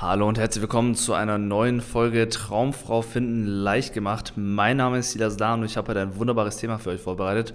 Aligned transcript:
Hallo 0.00 0.28
und 0.28 0.38
herzlich 0.38 0.62
willkommen 0.62 0.94
zu 0.94 1.12
einer 1.12 1.38
neuen 1.38 1.80
Folge 1.80 2.28
Traumfrau 2.28 3.02
finden 3.02 3.44
leicht 3.44 3.94
gemacht. 3.94 4.34
Mein 4.36 4.76
Name 4.76 4.98
ist 4.98 5.10
Silas 5.10 5.36
Dahn 5.36 5.58
und 5.58 5.66
ich 5.66 5.76
habe 5.76 5.88
heute 5.88 6.00
ein 6.00 6.14
wunderbares 6.14 6.56
Thema 6.56 6.78
für 6.78 6.90
euch 6.90 7.00
vorbereitet. 7.00 7.52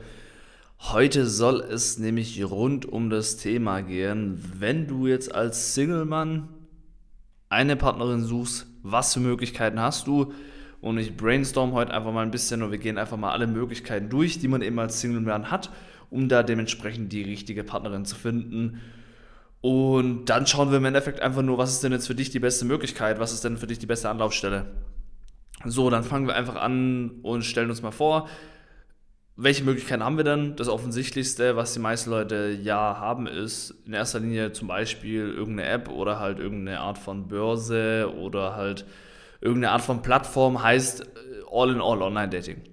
Heute 0.78 1.26
soll 1.26 1.62
es 1.62 2.00
nämlich 2.00 2.44
rund 2.44 2.86
um 2.86 3.10
das 3.10 3.38
Thema 3.38 3.80
gehen, 3.80 4.44
wenn 4.60 4.88
du 4.88 5.08
jetzt 5.08 5.34
als 5.34 5.74
Single-Mann 5.74 6.50
eine 7.48 7.78
Partnerin 7.78 8.26
suchst, 8.26 8.68
was 8.82 9.14
für 9.14 9.22
Möglichkeiten 9.22 9.80
hast 9.80 10.08
du? 10.08 10.34
Und 10.82 10.98
ich 10.98 11.16
brainstorm 11.16 11.72
heute 11.72 11.94
einfach 11.94 12.12
mal 12.12 12.24
ein 12.24 12.32
bisschen 12.32 12.62
und 12.62 12.72
wir 12.72 12.78
gehen 12.78 12.98
einfach 12.98 13.16
mal 13.16 13.32
alle 13.32 13.48
Möglichkeiten 13.48 14.10
durch, 14.10 14.40
die 14.40 14.50
man 14.50 14.62
eben 14.62 14.78
als 14.80 15.00
Single-Mann 15.00 15.50
hat, 15.50 15.70
um 16.10 16.28
da 16.28 16.44
dementsprechend 16.44 17.14
die 17.14 17.22
richtige 17.22 17.64
Partnerin 17.64 18.04
zu 18.04 18.18
finden 18.18 18.82
und 19.64 20.26
dann 20.26 20.46
schauen 20.46 20.72
wir 20.72 20.78
im 20.78 20.84
Endeffekt 20.84 21.22
einfach 21.22 21.42
nur, 21.42 21.58
was 21.58 21.72
ist 21.72 21.86
denn 21.86 21.94
jetzt 21.94 22.08
für 22.08 22.16
dich 22.16 22.30
die 22.30 22.42
beste 22.42 22.66
Möglichkeit, 22.66 23.22
was 23.22 23.32
ist 23.32 23.46
denn 23.46 23.56
für 23.56 23.66
dich 23.66 23.80
die 23.80 23.86
beste 23.86 24.10
Anlaufstelle. 24.10 24.66
So, 25.64 25.90
dann 25.90 26.04
fangen 26.04 26.28
wir 26.28 26.36
einfach 26.36 26.58
an 26.58 27.22
und 27.22 27.46
stellen 27.46 27.70
uns 27.70 27.82
mal 27.82 27.92
vor, 27.92 28.28
welche 29.38 29.64
Möglichkeiten 29.64 30.04
haben 30.04 30.18
wir 30.18 30.26
denn? 30.26 30.58
Das 30.58 30.68
Offensichtlichste, 30.68 31.56
was 31.56 31.72
die 31.72 31.80
meisten 31.80 32.10
Leute 32.10 32.60
ja 32.62 32.98
haben, 33.00 33.26
ist 33.26 33.74
in 33.86 33.94
erster 33.94 34.20
Linie 34.20 34.52
zum 34.52 34.68
Beispiel 34.68 35.30
irgendeine 35.30 35.70
App 35.70 35.88
oder 35.88 36.20
halt 36.20 36.40
irgendeine 36.40 36.82
Art 36.82 36.98
von 36.98 37.30
Börse 37.30 38.14
oder 38.20 38.58
halt 38.58 38.86
irgendeine 39.40 39.72
Art 39.72 39.82
von 39.82 40.02
Plattform, 40.02 40.62
heißt 40.62 41.08
All-in-All 41.50 42.02
Online-Dating. 42.02 42.64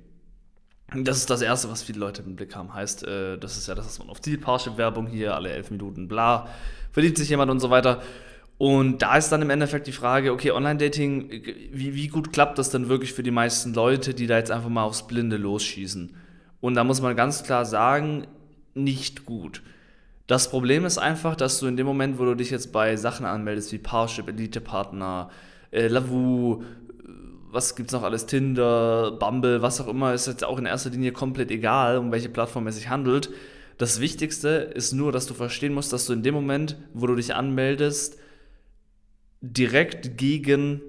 Das 0.94 1.18
ist 1.18 1.30
das 1.30 1.40
Erste, 1.40 1.70
was 1.70 1.82
viele 1.82 2.00
Leute 2.00 2.22
im 2.22 2.34
Blick 2.34 2.56
haben. 2.56 2.74
Heißt, 2.74 3.04
äh, 3.04 3.38
das 3.38 3.56
ist 3.56 3.68
ja 3.68 3.74
das, 3.74 3.86
was 3.86 3.98
man 3.98 4.08
auf 4.08 4.20
Ziel, 4.20 4.38
Parship-Werbung 4.38 5.06
hier, 5.06 5.34
alle 5.34 5.50
elf 5.50 5.70
Minuten, 5.70 6.08
bla, 6.08 6.48
verliebt 6.90 7.16
sich 7.16 7.28
jemand 7.28 7.50
und 7.50 7.60
so 7.60 7.70
weiter. 7.70 8.02
Und 8.58 9.00
da 9.00 9.16
ist 9.16 9.30
dann 9.30 9.40
im 9.40 9.50
Endeffekt 9.50 9.86
die 9.86 9.92
Frage, 9.92 10.32
okay, 10.32 10.50
Online-Dating, 10.50 11.30
wie, 11.72 11.94
wie 11.94 12.08
gut 12.08 12.32
klappt 12.32 12.58
das 12.58 12.70
denn 12.70 12.88
wirklich 12.88 13.14
für 13.14 13.22
die 13.22 13.30
meisten 13.30 13.72
Leute, 13.72 14.14
die 14.14 14.26
da 14.26 14.36
jetzt 14.36 14.50
einfach 14.50 14.68
mal 14.68 14.82
aufs 14.82 15.06
Blinde 15.06 15.36
losschießen? 15.36 16.14
Und 16.60 16.74
da 16.74 16.84
muss 16.84 17.00
man 17.00 17.16
ganz 17.16 17.42
klar 17.42 17.64
sagen, 17.64 18.26
nicht 18.74 19.24
gut. 19.24 19.62
Das 20.26 20.50
Problem 20.50 20.84
ist 20.84 20.98
einfach, 20.98 21.36
dass 21.36 21.58
du 21.58 21.66
in 21.68 21.76
dem 21.76 21.86
Moment, 21.86 22.18
wo 22.18 22.24
du 22.24 22.34
dich 22.34 22.50
jetzt 22.50 22.72
bei 22.72 22.96
Sachen 22.96 23.24
anmeldest, 23.24 23.72
wie 23.72 23.78
Parship, 23.78 24.28
Elite-Partner, 24.28 25.30
äh, 25.70 25.88
Lavu, 25.88 26.62
was 27.52 27.76
gibt's 27.76 27.92
noch 27.92 28.02
alles, 28.02 28.26
Tinder, 28.26 29.12
Bumble, 29.12 29.62
was 29.62 29.80
auch 29.80 29.88
immer, 29.88 30.14
ist 30.14 30.26
jetzt 30.26 30.44
auch 30.44 30.58
in 30.58 30.66
erster 30.66 30.90
Linie 30.90 31.12
komplett 31.12 31.50
egal, 31.50 31.98
um 31.98 32.12
welche 32.12 32.28
Plattform 32.28 32.66
es 32.66 32.76
sich 32.76 32.88
handelt. 32.88 33.30
Das 33.78 34.00
Wichtigste 34.00 34.48
ist 34.48 34.92
nur, 34.92 35.10
dass 35.10 35.26
du 35.26 35.34
verstehen 35.34 35.72
musst, 35.72 35.92
dass 35.92 36.06
du 36.06 36.12
in 36.12 36.22
dem 36.22 36.34
Moment, 36.34 36.76
wo 36.92 37.06
du 37.06 37.14
dich 37.14 37.34
anmeldest, 37.34 38.18
direkt 39.40 40.18
gegen 40.18 40.82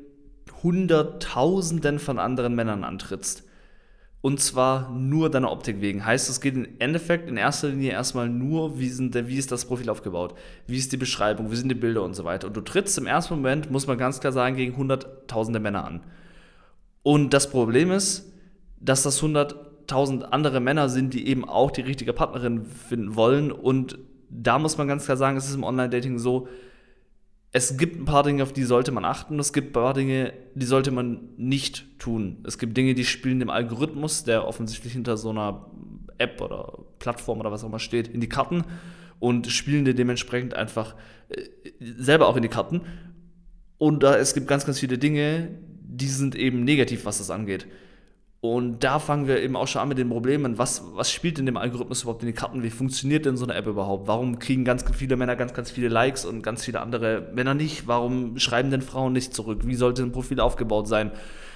Hunderttausenden 0.61 1.99
von 1.99 2.19
anderen 2.19 2.53
Männern 2.53 2.83
antrittst. 2.83 3.43
Und 4.19 4.39
zwar 4.39 4.91
nur 4.91 5.31
deiner 5.31 5.51
Optik 5.51 5.81
wegen. 5.81 6.05
Heißt, 6.05 6.29
es 6.29 6.41
geht 6.41 6.53
im 6.55 6.67
Endeffekt 6.77 7.27
in 7.27 7.37
erster 7.37 7.69
Linie 7.69 7.91
erstmal 7.91 8.29
nur, 8.29 8.77
wie, 8.77 8.89
sind, 8.89 9.15
wie 9.27 9.37
ist 9.37 9.51
das 9.51 9.65
Profil 9.65 9.89
aufgebaut, 9.89 10.35
wie 10.67 10.77
ist 10.77 10.91
die 10.91 10.97
Beschreibung, 10.97 11.49
wie 11.49 11.55
sind 11.55 11.69
die 11.69 11.75
Bilder 11.75 12.03
und 12.03 12.13
so 12.13 12.23
weiter. 12.23 12.47
Und 12.47 12.55
du 12.55 12.61
trittst 12.61 12.99
im 12.99 13.07
ersten 13.07 13.33
Moment, 13.33 13.71
muss 13.71 13.87
man 13.87 13.97
ganz 13.97 14.19
klar 14.19 14.31
sagen, 14.31 14.55
gegen 14.57 14.77
hunderttausende 14.77 15.59
Männer 15.59 15.85
an. 15.85 16.01
Und 17.03 17.33
das 17.33 17.49
Problem 17.49 17.91
ist, 17.91 18.31
dass 18.79 19.03
das 19.03 19.21
100.000 19.21 20.23
andere 20.23 20.59
Männer 20.59 20.89
sind, 20.89 21.13
die 21.13 21.27
eben 21.27 21.47
auch 21.47 21.71
die 21.71 21.81
richtige 21.81 22.13
Partnerin 22.13 22.65
finden 22.65 23.15
wollen. 23.15 23.51
Und 23.51 23.97
da 24.29 24.59
muss 24.59 24.77
man 24.77 24.87
ganz 24.87 25.05
klar 25.05 25.17
sagen, 25.17 25.37
es 25.37 25.47
ist 25.47 25.55
im 25.55 25.63
Online-Dating 25.63 26.19
so, 26.19 26.47
es 27.53 27.77
gibt 27.77 27.99
ein 27.99 28.05
paar 28.05 28.23
Dinge, 28.23 28.43
auf 28.43 28.53
die 28.53 28.63
sollte 28.63 28.91
man 28.91 29.03
achten. 29.03 29.37
Es 29.37 29.51
gibt 29.51 29.69
ein 29.69 29.73
paar 29.73 29.93
Dinge, 29.93 30.33
die 30.55 30.65
sollte 30.65 30.91
man 30.91 31.29
nicht 31.35 31.99
tun. 31.99 32.37
Es 32.45 32.57
gibt 32.57 32.77
Dinge, 32.77 32.93
die 32.93 33.03
spielen 33.03 33.39
dem 33.39 33.49
Algorithmus, 33.49 34.23
der 34.23 34.47
offensichtlich 34.47 34.93
hinter 34.93 35.17
so 35.17 35.31
einer 35.31 35.65
App 36.17 36.41
oder 36.41 36.79
Plattform 36.99 37.39
oder 37.39 37.51
was 37.51 37.63
auch 37.63 37.67
immer 37.67 37.79
steht, 37.79 38.07
in 38.07 38.21
die 38.21 38.29
Karten 38.29 38.63
und 39.19 39.47
spielen 39.47 39.83
dir 39.83 39.93
dementsprechend 39.93 40.53
einfach 40.53 40.95
äh, 41.29 41.41
selber 41.79 42.27
auch 42.27 42.37
in 42.37 42.41
die 42.41 42.47
Karten. 42.47 42.81
Und 43.77 44.03
es 44.03 44.33
gibt 44.33 44.47
ganz, 44.47 44.65
ganz 44.65 44.79
viele 44.79 44.97
Dinge, 44.97 45.49
die 46.01 46.07
sind 46.07 46.35
eben 46.35 46.63
negativ, 46.63 47.05
was 47.05 47.19
das 47.19 47.29
angeht. 47.29 47.67
Und 48.41 48.83
da 48.83 48.97
fangen 48.97 49.27
wir 49.27 49.39
eben 49.39 49.55
auch 49.55 49.67
schon 49.67 49.83
an 49.83 49.89
mit 49.89 49.99
den 49.99 50.09
Problemen. 50.09 50.57
Was, 50.57 50.83
was 50.95 51.11
spielt 51.11 51.37
in 51.37 51.45
dem 51.45 51.57
Algorithmus 51.57 52.01
überhaupt 52.01 52.23
in 52.23 52.27
die 52.27 52.33
Karten? 52.33 52.63
Wie 52.63 52.71
funktioniert 52.71 53.27
denn 53.27 53.37
so 53.37 53.45
eine 53.45 53.53
App 53.53 53.67
überhaupt? 53.67 54.07
Warum 54.07 54.39
kriegen 54.39 54.65
ganz 54.65 54.83
viele 54.95 55.15
Männer 55.15 55.35
ganz, 55.35 55.53
ganz 55.53 55.69
viele 55.69 55.89
Likes 55.89 56.25
und 56.25 56.41
ganz 56.41 56.65
viele 56.65 56.81
andere 56.81 57.29
Männer 57.35 57.53
nicht? 57.53 57.87
Warum 57.87 58.39
schreiben 58.39 58.71
denn 58.71 58.81
Frauen 58.81 59.13
nicht 59.13 59.35
zurück? 59.35 59.67
Wie 59.67 59.75
sollte 59.75 60.01
ein 60.01 60.11
Profil 60.11 60.39
aufgebaut 60.39 60.87
sein? 60.87 61.11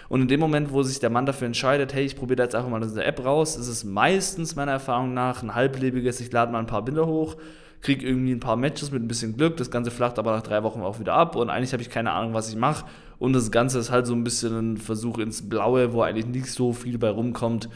Und 0.10 0.22
in 0.22 0.28
dem 0.28 0.40
Moment, 0.40 0.72
wo 0.72 0.84
sich 0.84 1.00
der 1.00 1.10
Mann 1.10 1.26
dafür 1.26 1.48
entscheidet, 1.48 1.96
hey, 1.96 2.06
ich 2.06 2.16
probiere 2.16 2.44
jetzt 2.44 2.54
einfach 2.54 2.70
mal 2.70 2.82
diese 2.82 3.04
App 3.04 3.26
raus, 3.26 3.58
ist 3.58 3.68
es 3.68 3.84
meistens 3.84 4.56
meiner 4.56 4.74
Erfahrung 4.74 5.16
nach 5.16 5.42
ein 5.42 5.56
halblebiges, 5.56 6.20
ich 6.20 6.32
lade 6.32 6.52
mal 6.52 6.60
ein 6.60 6.68
paar 6.68 6.86
Bilder 6.86 7.08
hoch, 7.08 7.36
kriege 7.82 8.06
irgendwie 8.06 8.32
ein 8.32 8.40
paar 8.40 8.58
Matches 8.58 8.92
mit 8.92 9.02
ein 9.02 9.08
bisschen 9.08 9.36
Glück, 9.36 9.58
das 9.58 9.72
Ganze 9.72 9.90
flacht 9.90 10.20
aber 10.20 10.36
nach 10.36 10.44
drei 10.44 10.62
Wochen 10.62 10.82
auch 10.82 11.00
wieder 11.00 11.14
ab 11.14 11.36
und 11.36 11.50
eigentlich 11.50 11.74
habe 11.74 11.82
ich 11.82 11.90
keine 11.90 12.12
Ahnung, 12.12 12.36
was 12.36 12.50
ich 12.50 12.56
mache 12.56 12.86
und 13.20 13.34
das 13.34 13.52
Ganze 13.52 13.80
ist 13.80 13.92
halt 13.92 14.08
so 14.08 14.14
ein 14.14 14.24
bisschen 14.24 14.74
ein 14.74 14.78
Versuch 14.78 15.18
ins 15.18 15.48
Blaue, 15.48 15.94
wo 15.94 16.02
eigentlich 16.02 16.28
nicht 16.28 16.52
so 16.52 16.74
viel 16.74 16.98
bei 16.98 17.10
rumkommt 17.10 17.70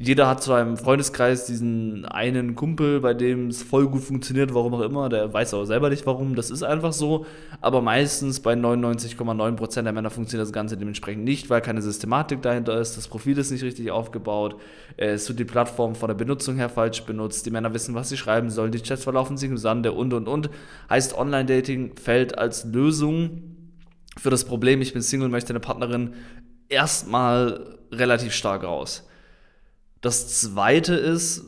jeder 0.00 0.28
hat 0.28 0.40
zwar 0.44 0.62
im 0.62 0.76
Freundeskreis 0.76 1.46
diesen 1.46 2.04
einen 2.04 2.54
Kumpel, 2.54 3.00
bei 3.00 3.14
dem 3.14 3.48
es 3.48 3.64
voll 3.64 3.88
gut 3.88 4.02
funktioniert, 4.02 4.54
warum 4.54 4.72
auch 4.74 4.80
immer, 4.80 5.08
der 5.08 5.32
weiß 5.32 5.54
aber 5.54 5.66
selber 5.66 5.90
nicht 5.90 6.06
warum, 6.06 6.36
das 6.36 6.52
ist 6.52 6.62
einfach 6.62 6.92
so, 6.92 7.26
aber 7.60 7.82
meistens 7.82 8.38
bei 8.38 8.54
99,9% 8.54 9.82
der 9.82 9.92
Männer 9.92 10.10
funktioniert 10.10 10.46
das 10.46 10.52
Ganze 10.52 10.76
dementsprechend 10.76 11.24
nicht, 11.24 11.50
weil 11.50 11.60
keine 11.62 11.82
Systematik 11.82 12.42
dahinter 12.42 12.80
ist, 12.80 12.96
das 12.96 13.08
Profil 13.08 13.36
ist 13.38 13.50
nicht 13.50 13.64
richtig 13.64 13.90
aufgebaut, 13.90 14.54
es 14.96 15.28
wird 15.28 15.40
die 15.40 15.44
Plattform 15.44 15.96
von 15.96 16.06
der 16.06 16.14
Benutzung 16.14 16.54
her 16.54 16.68
falsch 16.68 17.02
benutzt, 17.02 17.44
die 17.44 17.50
Männer 17.50 17.74
wissen, 17.74 17.96
was 17.96 18.08
sie 18.08 18.16
schreiben 18.16 18.50
sollen, 18.50 18.70
die 18.70 18.80
Chats 18.80 19.02
verlaufen 19.02 19.36
sich 19.36 19.50
im 19.50 19.58
Sande 19.58 19.90
und 19.90 20.14
und 20.14 20.28
und. 20.28 20.48
Heißt, 20.88 21.18
Online-Dating 21.18 21.96
fällt 21.96 22.38
als 22.38 22.64
Lösung 22.64 23.57
für 24.18 24.30
das 24.30 24.44
Problem, 24.44 24.80
ich 24.82 24.92
bin 24.92 25.02
Single, 25.02 25.28
möchte 25.28 25.50
eine 25.50 25.60
Partnerin, 25.60 26.14
erstmal 26.68 27.78
relativ 27.92 28.34
stark 28.34 28.64
raus. 28.64 29.08
Das 30.00 30.40
zweite 30.40 30.94
ist, 30.94 31.44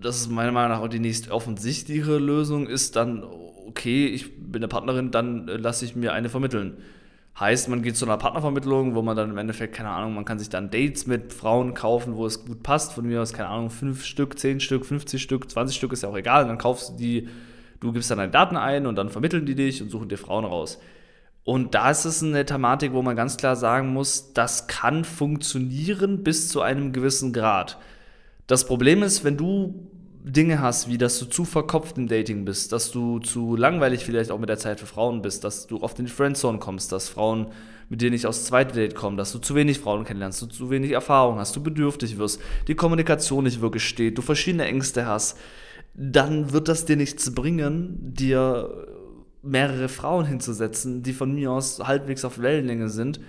das 0.00 0.16
ist 0.16 0.30
meiner 0.30 0.52
Meinung 0.52 0.72
nach 0.72 0.80
auch 0.80 0.88
die 0.88 0.98
nächst 0.98 1.30
offensichtlichere 1.30 2.18
Lösung, 2.18 2.66
ist 2.66 2.96
dann, 2.96 3.22
okay, 3.22 4.06
ich 4.06 4.36
bin 4.36 4.60
eine 4.60 4.68
Partnerin, 4.68 5.10
dann 5.10 5.46
lasse 5.46 5.84
ich 5.84 5.96
mir 5.96 6.12
eine 6.12 6.28
vermitteln. 6.28 6.78
Heißt, 7.38 7.70
man 7.70 7.82
geht 7.82 7.96
zu 7.96 8.04
einer 8.04 8.18
Partnervermittlung, 8.18 8.94
wo 8.94 9.00
man 9.00 9.16
dann 9.16 9.30
im 9.30 9.38
Endeffekt, 9.38 9.74
keine 9.74 9.88
Ahnung, 9.88 10.14
man 10.14 10.26
kann 10.26 10.38
sich 10.38 10.50
dann 10.50 10.70
Dates 10.70 11.06
mit 11.06 11.32
Frauen 11.32 11.72
kaufen, 11.72 12.14
wo 12.14 12.26
es 12.26 12.44
gut 12.44 12.62
passt. 12.62 12.92
Von 12.92 13.06
mir 13.06 13.22
aus, 13.22 13.32
keine 13.32 13.48
Ahnung, 13.48 13.70
fünf 13.70 14.04
Stück, 14.04 14.38
zehn 14.38 14.60
Stück, 14.60 14.84
50 14.84 15.22
Stück, 15.22 15.50
20 15.50 15.74
Stück 15.74 15.92
ist 15.92 16.02
ja 16.02 16.10
auch 16.10 16.16
egal. 16.16 16.42
Und 16.42 16.48
dann 16.48 16.58
kaufst 16.58 16.90
du 16.90 16.96
die, 16.98 17.28
du 17.80 17.90
gibst 17.92 18.10
dann 18.10 18.18
deine 18.18 18.30
Daten 18.30 18.58
ein 18.58 18.86
und 18.86 18.96
dann 18.96 19.08
vermitteln 19.08 19.46
die 19.46 19.54
dich 19.54 19.80
und 19.80 19.88
suchen 19.88 20.10
dir 20.10 20.18
Frauen 20.18 20.44
raus. 20.44 20.78
Und 21.44 21.74
da 21.74 21.90
ist 21.90 22.04
es 22.04 22.22
eine 22.22 22.46
Thematik, 22.46 22.92
wo 22.92 23.02
man 23.02 23.16
ganz 23.16 23.36
klar 23.36 23.56
sagen 23.56 23.92
muss, 23.92 24.32
das 24.32 24.68
kann 24.68 25.04
funktionieren 25.04 26.22
bis 26.22 26.48
zu 26.48 26.60
einem 26.60 26.92
gewissen 26.92 27.32
Grad. 27.32 27.78
Das 28.46 28.66
Problem 28.66 29.02
ist, 29.02 29.24
wenn 29.24 29.36
du 29.36 29.88
Dinge 30.24 30.60
hast, 30.60 30.88
wie 30.88 30.98
dass 30.98 31.18
du 31.18 31.24
zu 31.24 31.44
verkopft 31.44 31.98
im 31.98 32.06
Dating 32.06 32.44
bist, 32.44 32.70
dass 32.70 32.92
du 32.92 33.18
zu 33.18 33.56
langweilig 33.56 34.04
vielleicht 34.04 34.30
auch 34.30 34.38
mit 34.38 34.48
der 34.48 34.58
Zeit 34.58 34.78
für 34.78 34.86
Frauen 34.86 35.20
bist, 35.20 35.42
dass 35.42 35.66
du 35.66 35.82
oft 35.82 35.98
in 35.98 36.04
die 36.04 36.12
Friendzone 36.12 36.58
kommst, 36.58 36.92
dass 36.92 37.08
Frauen 37.08 37.48
mit 37.88 38.00
dir 38.00 38.10
nicht 38.10 38.26
aufs 38.26 38.44
zweite 38.44 38.74
Date 38.74 38.94
kommen, 38.94 39.16
dass 39.16 39.32
du 39.32 39.38
zu 39.38 39.56
wenig 39.56 39.80
Frauen 39.80 40.04
kennenlernst, 40.04 40.40
du 40.40 40.46
zu 40.46 40.70
wenig 40.70 40.92
Erfahrung 40.92 41.38
hast, 41.38 41.56
du 41.56 41.62
bedürftig 41.62 42.18
wirst, 42.18 42.40
die 42.68 42.76
Kommunikation 42.76 43.42
nicht 43.42 43.60
wirklich 43.60 43.84
steht, 43.84 44.16
du 44.16 44.22
verschiedene 44.22 44.64
Ängste 44.64 45.06
hast, 45.06 45.36
dann 45.94 46.52
wird 46.52 46.68
das 46.68 46.84
dir 46.84 46.96
nichts 46.96 47.34
bringen, 47.34 47.98
dir 48.14 48.86
mehrere 49.42 49.88
Frauen 49.88 50.24
hinzusetzen, 50.24 51.02
die 51.02 51.12
von 51.12 51.34
mir 51.34 51.50
aus 51.50 51.80
halbwegs 51.80 52.24
auf 52.24 52.40
Wellenlänge 52.40 52.88
sind 52.88 53.20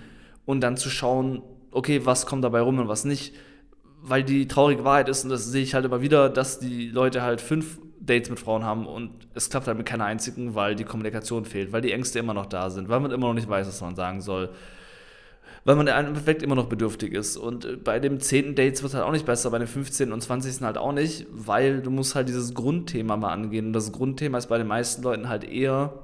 und 0.44 0.60
dann 0.60 0.76
zu 0.76 0.88
schauen, 0.90 1.42
okay, 1.70 2.02
was 2.04 2.26
kommt 2.26 2.44
dabei 2.44 2.60
rum 2.60 2.78
und 2.78 2.88
was 2.88 3.04
nicht. 3.04 3.34
Weil 4.02 4.22
die 4.22 4.46
traurige 4.46 4.84
Wahrheit 4.84 5.08
ist, 5.08 5.24
und 5.24 5.30
das 5.30 5.46
sehe 5.46 5.62
ich 5.62 5.74
halt 5.74 5.84
immer 5.84 6.02
wieder, 6.02 6.28
dass 6.28 6.58
die 6.58 6.88
Leute 6.88 7.22
halt 7.22 7.40
fünf 7.40 7.78
Dates 8.00 8.28
mit 8.30 8.38
Frauen 8.38 8.64
haben 8.64 8.86
und 8.86 9.10
es 9.34 9.48
klappt 9.48 9.66
halt 9.66 9.78
mit 9.78 9.86
keiner 9.86 10.04
einzigen, 10.04 10.54
weil 10.54 10.74
die 10.74 10.84
Kommunikation 10.84 11.44
fehlt, 11.44 11.72
weil 11.72 11.80
die 11.80 11.92
Ängste 11.92 12.18
immer 12.18 12.34
noch 12.34 12.46
da 12.46 12.70
sind, 12.70 12.88
weil 12.88 13.00
man 13.00 13.10
immer 13.10 13.28
noch 13.28 13.34
nicht 13.34 13.48
weiß, 13.48 13.66
was 13.66 13.80
man 13.80 13.96
sagen 13.96 14.20
soll, 14.20 14.50
weil 15.64 15.76
man 15.76 15.86
im 15.86 15.94
Endeffekt 15.94 16.42
immer 16.42 16.54
noch 16.54 16.66
bedürftig 16.66 17.14
ist. 17.14 17.38
Und 17.38 17.82
bei 17.82 17.98
dem 17.98 18.20
zehnten 18.20 18.54
Dates 18.54 18.82
wird 18.82 18.92
es 18.92 18.94
halt 18.94 19.06
auch 19.06 19.12
nicht 19.12 19.24
besser, 19.24 19.50
bei 19.50 19.58
dem 19.58 19.66
15. 19.68 20.12
und 20.12 20.20
20. 20.20 20.60
halt 20.60 20.76
auch 20.76 20.92
nicht, 20.92 21.26
weil 21.30 21.80
du 21.80 21.90
musst 21.90 22.14
halt 22.14 22.28
dieses 22.28 22.52
Grundthema 22.52 23.16
mal 23.16 23.32
angehen. 23.32 23.68
Und 23.68 23.72
das 23.72 23.90
Grundthema 23.90 24.36
ist 24.36 24.48
bei 24.48 24.58
den 24.58 24.66
meisten 24.66 25.02
Leuten 25.02 25.30
halt 25.30 25.44
eher 25.44 26.03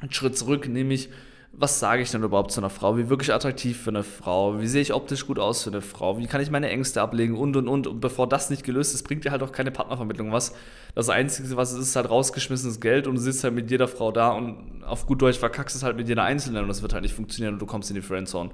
ein 0.00 0.12
Schritt 0.12 0.36
zurück, 0.36 0.68
nämlich 0.68 1.10
was 1.52 1.80
sage 1.80 2.02
ich 2.02 2.10
denn 2.10 2.22
überhaupt 2.22 2.52
zu 2.52 2.60
einer 2.60 2.70
Frau? 2.70 2.96
Wie 2.96 3.08
wirklich 3.08 3.32
attraktiv 3.32 3.80
für 3.80 3.90
eine 3.90 4.04
Frau? 4.04 4.60
Wie 4.60 4.66
sehe 4.66 4.82
ich 4.82 4.92
optisch 4.92 5.26
gut 5.26 5.38
aus 5.38 5.64
für 5.64 5.70
eine 5.70 5.80
Frau? 5.80 6.18
Wie 6.18 6.26
kann 6.26 6.40
ich 6.40 6.50
meine 6.50 6.68
Ängste 6.68 7.02
ablegen? 7.02 7.36
Und, 7.36 7.56
und, 7.56 7.66
und. 7.66 7.86
Und 7.86 8.00
bevor 8.00 8.28
das 8.28 8.50
nicht 8.50 8.64
gelöst 8.64 8.94
ist, 8.94 9.02
bringt 9.02 9.24
dir 9.24 9.32
halt 9.32 9.42
auch 9.42 9.50
keine 9.50 9.72
Partnervermittlung 9.72 10.30
was. 10.30 10.54
Das 10.94 11.08
Einzige, 11.08 11.56
was 11.56 11.72
es 11.72 11.78
ist, 11.78 11.88
ist 11.88 11.96
halt 11.96 12.10
rausgeschmissenes 12.10 12.80
Geld 12.80 13.06
und 13.06 13.16
du 13.16 13.20
sitzt 13.20 13.42
halt 13.42 13.54
mit 13.54 13.70
jeder 13.70 13.88
Frau 13.88 14.12
da 14.12 14.30
und 14.30 14.84
auf 14.84 15.06
gut 15.06 15.20
Deutsch 15.20 15.38
verkackst 15.38 15.74
es 15.74 15.82
halt 15.82 15.96
mit 15.96 16.08
jeder 16.08 16.22
Einzelnen 16.22 16.62
und 16.62 16.68
das 16.68 16.82
wird 16.82 16.92
halt 16.92 17.02
nicht 17.02 17.14
funktionieren 17.14 17.54
und 17.54 17.60
du 17.60 17.66
kommst 17.66 17.90
in 17.90 17.96
die 17.96 18.02
Friendzone. 18.02 18.50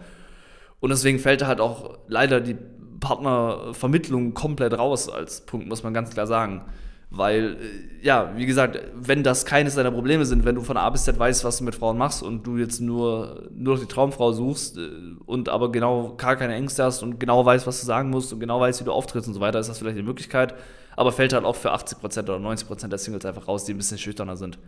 Und 0.80 0.90
deswegen 0.90 1.18
fällt 1.18 1.42
da 1.42 1.46
halt 1.46 1.60
auch 1.60 1.98
leider 2.08 2.40
die 2.40 2.56
Partnervermittlung 3.00 4.32
komplett 4.32 4.78
raus 4.78 5.10
als 5.10 5.42
Punkt, 5.42 5.68
muss 5.68 5.82
man 5.82 5.92
ganz 5.92 6.10
klar 6.10 6.26
sagen. 6.26 6.62
Weil, 7.10 7.56
äh, 7.60 8.04
ja, 8.04 8.32
wie 8.36 8.46
gesagt, 8.46 8.80
wenn 8.94 9.22
das 9.22 9.44
keines 9.44 9.76
deiner 9.76 9.92
Probleme 9.92 10.24
sind, 10.24 10.44
wenn 10.44 10.54
du 10.54 10.62
von 10.62 10.76
A 10.76 10.88
bis 10.90 11.04
Z 11.04 11.18
weißt, 11.18 11.44
was 11.44 11.58
du 11.58 11.64
mit 11.64 11.74
Frauen 11.74 11.96
machst 11.96 12.22
und 12.22 12.46
du 12.46 12.56
jetzt 12.56 12.80
nur, 12.80 13.48
nur 13.52 13.78
die 13.78 13.86
Traumfrau 13.86 14.32
suchst 14.32 14.78
äh, 14.78 14.80
und 15.24 15.48
aber 15.48 15.70
genau 15.70 16.14
gar 16.16 16.36
keine 16.36 16.54
Ängste 16.54 16.84
hast 16.84 17.02
und 17.02 17.20
genau 17.20 17.44
weißt, 17.44 17.66
was 17.66 17.80
du 17.80 17.86
sagen 17.86 18.10
musst 18.10 18.32
und 18.32 18.40
genau 18.40 18.60
weißt, 18.60 18.80
wie 18.80 18.84
du 18.84 18.92
auftrittst 18.92 19.28
und 19.28 19.34
so 19.34 19.40
weiter, 19.40 19.58
ist 19.60 19.68
das 19.68 19.78
vielleicht 19.78 19.96
eine 19.96 20.06
Möglichkeit. 20.06 20.54
Aber 20.96 21.12
fällt 21.12 21.32
halt 21.32 21.44
auch 21.44 21.56
für 21.56 21.72
80% 21.72 22.22
oder 22.22 22.36
90% 22.36 22.88
der 22.88 22.98
Singles 22.98 23.24
einfach 23.24 23.48
raus, 23.48 23.64
die 23.64 23.74
ein 23.74 23.78
bisschen 23.78 23.98
schüchterner 23.98 24.36
sind. 24.36 24.58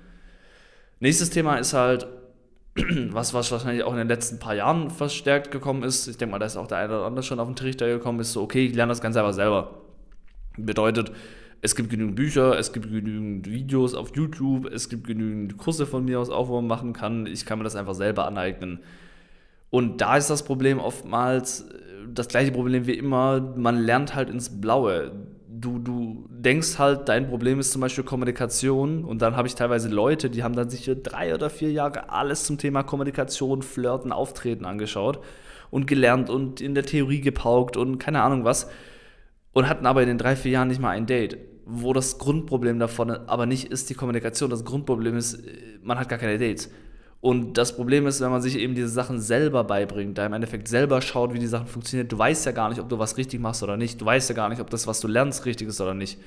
Nächstes 0.98 1.30
Thema 1.30 1.56
ist 1.56 1.72
halt, 1.72 2.06
was, 3.10 3.32
wahrscheinlich 3.32 3.84
auch 3.84 3.92
in 3.92 3.98
den 3.98 4.08
letzten 4.08 4.38
paar 4.38 4.54
Jahren 4.54 4.90
verstärkt 4.90 5.50
gekommen 5.50 5.82
ist. 5.82 6.08
Ich 6.08 6.16
denke 6.16 6.32
mal, 6.32 6.38
da 6.38 6.46
ist 6.46 6.56
auch 6.56 6.66
der 6.66 6.78
eine 6.78 6.96
oder 6.96 7.06
andere 7.06 7.22
schon 7.22 7.40
auf 7.40 7.48
den 7.48 7.56
Trichter 7.56 7.86
gekommen, 7.86 8.20
ist 8.20 8.32
so, 8.32 8.42
okay, 8.42 8.66
ich 8.66 8.74
lerne 8.74 8.90
das 8.90 9.00
Ganze 9.00 9.20
aber 9.20 9.32
selber. 9.32 9.82
Bedeutet, 10.56 11.12
es 11.62 11.74
gibt 11.74 11.90
genügend 11.90 12.16
Bücher, 12.16 12.58
es 12.58 12.72
gibt 12.72 12.90
genügend 12.90 13.50
Videos 13.50 13.94
auf 13.94 14.14
YouTube, 14.14 14.66
es 14.66 14.88
gibt 14.88 15.06
genügend 15.06 15.56
Kurse 15.56 15.86
von 15.86 16.04
mir 16.04 16.20
aus 16.20 16.30
auch, 16.30 16.48
wo 16.48 16.56
man 16.56 16.66
machen 16.66 16.92
kann. 16.92 17.26
Ich 17.26 17.46
kann 17.46 17.58
mir 17.58 17.64
das 17.64 17.76
einfach 17.76 17.94
selber 17.94 18.26
aneignen. 18.26 18.80
Und 19.70 20.00
da 20.00 20.16
ist 20.16 20.30
das 20.30 20.44
Problem 20.44 20.78
oftmals 20.78 21.62
äh, 21.62 21.86
das 22.12 22.28
gleiche 22.28 22.52
Problem 22.52 22.86
wie 22.86 22.94
immer, 22.94 23.40
man 23.56 23.78
lernt 23.78 24.14
halt 24.14 24.30
ins 24.30 24.60
Blaue. 24.60 25.12
Du, 25.48 25.78
du 25.78 26.26
denkst 26.30 26.78
halt, 26.78 27.08
dein 27.08 27.28
Problem 27.28 27.58
ist 27.58 27.72
zum 27.72 27.80
Beispiel 27.80 28.04
Kommunikation 28.04 29.04
und 29.04 29.22
dann 29.22 29.36
habe 29.36 29.48
ich 29.48 29.54
teilweise 29.54 29.88
Leute, 29.88 30.28
die 30.28 30.42
haben 30.42 30.54
dann 30.54 30.70
sich 30.70 30.90
drei 31.02 31.34
oder 31.34 31.50
vier 31.50 31.72
Jahre 31.72 32.10
alles 32.10 32.44
zum 32.44 32.58
Thema 32.58 32.82
Kommunikation, 32.82 33.62
Flirten, 33.62 34.12
Auftreten 34.12 34.66
angeschaut 34.66 35.20
und 35.70 35.86
gelernt 35.86 36.30
und 36.30 36.60
in 36.60 36.74
der 36.74 36.84
Theorie 36.84 37.20
gepaukt 37.20 37.76
und 37.76 37.98
keine 37.98 38.22
Ahnung 38.22 38.44
was 38.44 38.68
und 39.56 39.70
hatten 39.70 39.86
aber 39.86 40.02
in 40.02 40.08
den 40.08 40.18
drei, 40.18 40.36
vier 40.36 40.52
Jahren 40.52 40.68
nicht 40.68 40.82
mal 40.82 40.90
ein 40.90 41.06
Date. 41.06 41.38
Wo 41.64 41.94
das 41.94 42.18
Grundproblem 42.18 42.78
davon 42.78 43.10
aber 43.10 43.46
nicht 43.46 43.72
ist 43.72 43.88
die 43.88 43.94
Kommunikation, 43.94 44.50
das 44.50 44.66
Grundproblem 44.66 45.16
ist, 45.16 45.32
äh, 45.32 45.78
man 45.82 45.98
hat 45.98 46.10
gar 46.10 46.18
keine 46.18 46.36
Dates. 46.36 46.70
Und 47.22 47.56
das 47.56 47.74
Problem 47.74 48.06
ist, 48.06 48.20
wenn 48.20 48.30
man 48.30 48.42
sich 48.42 48.58
eben 48.58 48.74
diese 48.74 48.90
Sachen 48.90 49.18
selber 49.18 49.64
beibringt, 49.64 50.18
da 50.18 50.26
im 50.26 50.34
Endeffekt 50.34 50.68
selber 50.68 51.00
schaut, 51.00 51.32
wie 51.32 51.38
die 51.38 51.46
Sachen 51.46 51.68
funktionieren, 51.68 52.06
du 52.06 52.18
weißt 52.18 52.44
ja 52.44 52.52
gar 52.52 52.68
nicht, 52.68 52.82
ob 52.82 52.90
du 52.90 52.98
was 52.98 53.16
richtig 53.16 53.40
machst 53.40 53.62
oder 53.62 53.78
nicht. 53.78 53.98
Du 53.98 54.04
weißt 54.04 54.28
ja 54.28 54.34
gar 54.34 54.50
nicht, 54.50 54.60
ob 54.60 54.68
das, 54.68 54.86
was 54.86 55.00
du 55.00 55.08
lernst, 55.08 55.46
richtig 55.46 55.68
ist 55.68 55.80
oder 55.80 55.94
nicht. 55.94 56.18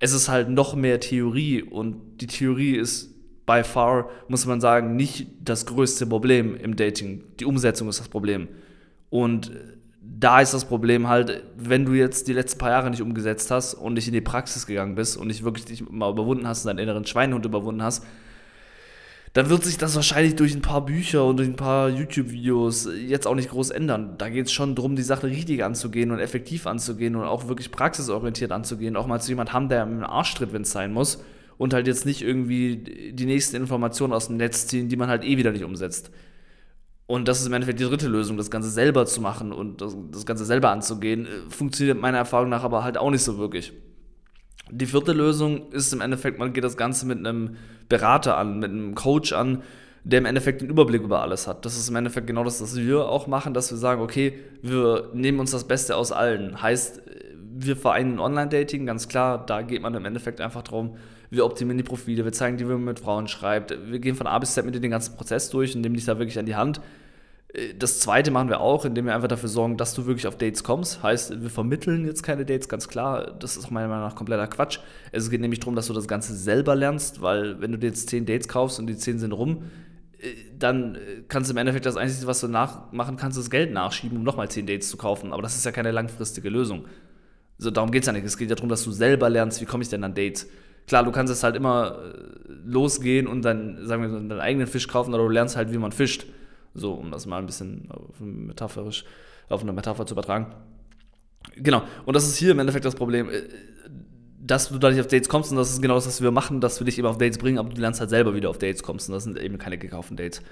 Es 0.00 0.12
ist 0.12 0.28
halt 0.28 0.48
noch 0.48 0.74
mehr 0.74 0.98
Theorie 0.98 1.62
und 1.62 2.20
die 2.20 2.26
Theorie 2.26 2.74
ist 2.74 3.14
by 3.46 3.62
far, 3.62 4.10
muss 4.26 4.46
man 4.46 4.60
sagen, 4.60 4.96
nicht 4.96 5.28
das 5.44 5.64
größte 5.64 6.08
Problem 6.08 6.56
im 6.56 6.74
Dating. 6.74 7.22
Die 7.38 7.44
Umsetzung 7.44 7.88
ist 7.88 8.00
das 8.00 8.08
Problem. 8.08 8.48
Und 9.10 9.52
da 10.16 10.40
ist 10.40 10.54
das 10.54 10.64
Problem 10.64 11.08
halt, 11.08 11.42
wenn 11.56 11.84
du 11.84 11.92
jetzt 11.92 12.28
die 12.28 12.32
letzten 12.32 12.58
paar 12.58 12.70
Jahre 12.70 12.90
nicht 12.90 13.02
umgesetzt 13.02 13.50
hast 13.50 13.74
und 13.74 13.94
nicht 13.94 14.06
in 14.06 14.14
die 14.14 14.20
Praxis 14.20 14.66
gegangen 14.66 14.94
bist 14.94 15.16
und 15.16 15.26
nicht 15.26 15.44
wirklich 15.44 15.66
dich 15.66 15.88
mal 15.88 16.10
überwunden 16.10 16.46
hast 16.46 16.64
und 16.64 16.68
deinen 16.68 16.78
inneren 16.78 17.04
Schweinehund 17.04 17.44
überwunden 17.44 17.82
hast, 17.82 18.04
dann 19.34 19.50
wird 19.50 19.64
sich 19.64 19.76
das 19.76 19.94
wahrscheinlich 19.94 20.36
durch 20.36 20.54
ein 20.54 20.62
paar 20.62 20.84
Bücher 20.84 21.24
und 21.24 21.36
durch 21.36 21.48
ein 21.48 21.56
paar 21.56 21.90
YouTube-Videos 21.90 22.88
jetzt 23.06 23.26
auch 23.26 23.34
nicht 23.34 23.50
groß 23.50 23.70
ändern. 23.70 24.14
Da 24.18 24.30
geht 24.30 24.46
es 24.46 24.52
schon 24.52 24.74
darum, 24.74 24.96
die 24.96 25.02
Sache 25.02 25.26
richtig 25.26 25.62
anzugehen 25.62 26.10
und 26.10 26.18
effektiv 26.18 26.66
anzugehen 26.66 27.14
und 27.14 27.24
auch 27.24 27.46
wirklich 27.46 27.70
praxisorientiert 27.70 28.50
anzugehen. 28.50 28.96
Auch 28.96 29.06
mal 29.06 29.20
zu 29.20 29.30
jemand 29.30 29.52
haben, 29.52 29.68
der 29.68 29.82
im 29.82 30.02
Arsch 30.02 30.34
tritt, 30.34 30.52
wenn 30.52 30.62
es 30.62 30.72
sein 30.72 30.92
muss. 30.92 31.22
Und 31.58 31.74
halt 31.74 31.86
jetzt 31.86 32.06
nicht 32.06 32.22
irgendwie 32.22 33.12
die 33.12 33.26
nächsten 33.26 33.56
Informationen 33.56 34.12
aus 34.12 34.28
dem 34.28 34.38
Netz 34.38 34.66
ziehen, 34.66 34.88
die 34.88 34.96
man 34.96 35.08
halt 35.08 35.24
eh 35.24 35.36
wieder 35.36 35.52
nicht 35.52 35.64
umsetzt. 35.64 36.10
Und 37.08 37.26
das 37.26 37.40
ist 37.40 37.46
im 37.46 37.54
Endeffekt 37.54 37.80
die 37.80 37.84
dritte 37.84 38.06
Lösung, 38.06 38.36
das 38.36 38.50
Ganze 38.50 38.68
selber 38.68 39.06
zu 39.06 39.22
machen 39.22 39.50
und 39.50 39.80
das, 39.80 39.96
das 40.12 40.26
Ganze 40.26 40.44
selber 40.44 40.70
anzugehen. 40.70 41.24
Äh, 41.24 41.50
funktioniert 41.50 41.98
meiner 41.98 42.18
Erfahrung 42.18 42.50
nach 42.50 42.64
aber 42.64 42.84
halt 42.84 42.98
auch 42.98 43.10
nicht 43.10 43.22
so 43.22 43.38
wirklich. 43.38 43.72
Die 44.70 44.84
vierte 44.84 45.14
Lösung 45.14 45.72
ist 45.72 45.90
im 45.94 46.02
Endeffekt, 46.02 46.38
man 46.38 46.52
geht 46.52 46.64
das 46.64 46.76
Ganze 46.76 47.06
mit 47.06 47.18
einem 47.18 47.56
Berater 47.88 48.36
an, 48.36 48.58
mit 48.58 48.70
einem 48.70 48.94
Coach 48.94 49.32
an, 49.32 49.62
der 50.04 50.18
im 50.18 50.26
Endeffekt 50.26 50.60
den 50.60 50.68
Überblick 50.68 51.02
über 51.02 51.22
alles 51.22 51.46
hat. 51.46 51.64
Das 51.64 51.78
ist 51.78 51.88
im 51.88 51.96
Endeffekt 51.96 52.26
genau 52.26 52.44
das, 52.44 52.60
was 52.60 52.76
wir 52.76 53.08
auch 53.08 53.26
machen, 53.26 53.54
dass 53.54 53.70
wir 53.70 53.78
sagen, 53.78 54.02
okay, 54.02 54.38
wir 54.60 55.08
nehmen 55.14 55.40
uns 55.40 55.52
das 55.52 55.66
Beste 55.66 55.96
aus 55.96 56.12
allen. 56.12 56.60
Heißt, 56.60 57.00
wir 57.34 57.76
vereinen 57.76 58.20
Online-Dating, 58.20 58.84
ganz 58.84 59.08
klar, 59.08 59.46
da 59.46 59.62
geht 59.62 59.80
man 59.80 59.94
im 59.94 60.04
Endeffekt 60.04 60.42
einfach 60.42 60.62
darum, 60.62 60.96
wir 61.30 61.46
optimieren 61.46 61.78
die 61.78 61.84
Profile, 61.84 62.24
wir 62.24 62.32
zeigen 62.32 62.58
dir, 62.58 62.68
wie 62.68 62.72
man 62.72 62.84
mit 62.84 63.00
Frauen 63.00 63.28
schreibt, 63.28 63.74
wir 63.90 63.98
gehen 63.98 64.14
von 64.14 64.26
A 64.26 64.38
bis 64.38 64.52
Z 64.52 64.64
mit 64.66 64.74
dir 64.74 64.80
den 64.80 64.90
ganzen 64.90 65.16
Prozess 65.16 65.48
durch 65.48 65.74
und 65.74 65.80
nehmen 65.80 65.94
dich 65.94 66.04
da 66.04 66.18
wirklich 66.18 66.38
an 66.38 66.46
die 66.46 66.56
Hand. 66.56 66.80
Äh, 67.52 67.74
das 67.74 68.00
zweite 68.00 68.30
machen 68.30 68.48
wir 68.48 68.60
auch, 68.60 68.84
indem 68.84 69.06
wir 69.06 69.14
einfach 69.14 69.28
dafür 69.28 69.48
sorgen, 69.48 69.76
dass 69.76 69.94
du 69.94 70.06
wirklich 70.06 70.26
auf 70.26 70.36
Dates 70.36 70.64
kommst. 70.64 71.02
Heißt, 71.02 71.42
wir 71.42 71.50
vermitteln 71.50 72.06
jetzt 72.06 72.22
keine 72.22 72.44
Dates, 72.44 72.68
ganz 72.68 72.88
klar. 72.88 73.32
Das 73.38 73.56
ist 73.56 73.66
auch 73.66 73.70
meiner 73.70 73.88
Meinung 73.88 74.04
nach 74.04 74.14
kompletter 74.14 74.46
Quatsch. 74.46 74.78
Es 75.12 75.30
geht 75.30 75.40
nämlich 75.40 75.60
darum, 75.60 75.74
dass 75.74 75.86
du 75.86 75.92
das 75.92 76.08
Ganze 76.08 76.34
selber 76.34 76.74
lernst, 76.74 77.22
weil 77.22 77.60
wenn 77.60 77.72
du 77.72 77.78
dir 77.78 77.88
jetzt 77.88 78.08
zehn 78.08 78.26
Dates 78.26 78.48
kaufst 78.48 78.78
und 78.78 78.86
die 78.86 78.96
zehn 78.96 79.18
sind 79.18 79.32
rum, 79.32 79.64
äh, 80.18 80.28
dann 80.58 80.96
äh, 80.96 80.98
kannst 81.28 81.50
du 81.50 81.54
im 81.54 81.58
Endeffekt 81.58 81.86
das 81.86 81.96
Einzige, 81.96 82.26
was 82.26 82.40
du 82.40 82.48
nachmachen 82.48 83.16
kannst, 83.16 83.38
ist 83.38 83.50
Geld 83.50 83.72
nachschieben, 83.72 84.18
um 84.18 84.24
nochmal 84.24 84.50
zehn 84.50 84.66
Dates 84.66 84.88
zu 84.88 84.96
kaufen. 84.96 85.32
Aber 85.32 85.42
das 85.42 85.56
ist 85.56 85.64
ja 85.64 85.72
keine 85.72 85.90
langfristige 85.90 86.48
Lösung. 86.48 86.86
So, 87.58 87.70
darum 87.70 87.90
geht 87.90 88.02
es 88.02 88.06
ja 88.06 88.12
nicht. 88.12 88.24
Es 88.24 88.38
geht 88.38 88.50
ja 88.50 88.54
darum, 88.54 88.68
dass 88.68 88.84
du 88.84 88.92
selber 88.92 89.28
lernst, 89.28 89.60
wie 89.60 89.64
komme 89.64 89.82
ich 89.82 89.88
denn 89.88 90.04
an 90.04 90.14
Dates. 90.14 90.48
Klar, 90.86 91.04
du 91.04 91.10
kannst 91.10 91.30
es 91.30 91.42
halt 91.42 91.56
immer 91.56 91.98
losgehen 92.64 93.26
und 93.26 93.42
dann, 93.42 93.84
sagen 93.84 94.02
wir, 94.02 94.08
deinen 94.08 94.40
eigenen 94.40 94.66
Fisch 94.66 94.88
kaufen, 94.88 95.12
oder 95.12 95.24
du 95.24 95.28
lernst 95.28 95.56
halt, 95.56 95.72
wie 95.72 95.76
man 95.76 95.92
fischt. 95.92 96.26
So, 96.74 96.92
um 96.92 97.10
das 97.10 97.26
mal 97.26 97.38
ein 97.38 97.46
bisschen 97.46 97.88
metaphorisch 98.20 99.04
auf 99.48 99.62
eine 99.62 99.72
Metapher 99.72 100.06
zu 100.06 100.14
übertragen. 100.14 100.54
Genau. 101.56 101.82
Und 102.04 102.14
das 102.14 102.26
ist 102.26 102.36
hier 102.36 102.52
im 102.52 102.58
Endeffekt 102.58 102.84
das 102.84 102.94
Problem, 102.94 103.30
äh, 103.30 103.42
dass 104.40 104.68
du 104.68 104.78
da 104.78 104.90
nicht 104.90 105.00
auf 105.00 105.08
Dates 105.08 105.28
kommst 105.28 105.50
und 105.50 105.56
das 105.56 105.70
ist 105.70 105.82
genau 105.82 105.94
das, 105.94 106.06
was 106.06 106.22
wir 106.22 106.30
machen, 106.30 106.60
dass 106.60 106.80
wir 106.80 106.84
dich 106.84 106.98
eben 106.98 107.08
auf 107.08 107.18
Dates 107.18 107.38
bringen, 107.38 107.58
aber 107.58 107.70
du 107.70 107.80
lernst 107.80 108.00
halt 108.00 108.10
selber 108.10 108.34
wieder 108.34 108.50
auf 108.50 108.58
Dates 108.58 108.82
kommst 108.82 109.08
und 109.08 109.14
das 109.14 109.24
sind 109.24 109.38
eben 109.38 109.58
keine 109.58 109.78
gekauften 109.78 110.16
Dates. 110.16 110.42